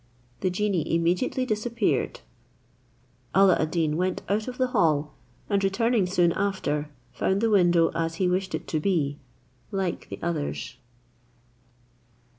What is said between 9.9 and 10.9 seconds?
the others.